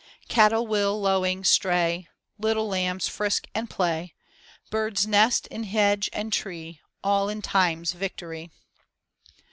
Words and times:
Cattle 0.27 0.65
will, 0.65 0.99
lowing, 0.99 1.43
stray, 1.43 2.07
Little 2.39 2.67
lambs 2.67 3.07
frisk 3.07 3.45
and 3.53 3.69
play. 3.69 4.15
Birds 4.71 5.05
nest 5.05 5.45
in 5.51 5.63
hedge 5.65 6.09
and 6.11 6.33
tree 6.33 6.81
All 7.03 7.29
in 7.29 7.43
Time's 7.43 7.91
victory. 7.91 8.49